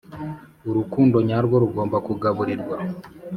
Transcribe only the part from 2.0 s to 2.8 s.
kugaburirwa?